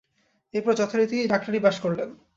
[0.53, 2.09] এরপর যথারীতি ডাক্তারি পাস করলেন।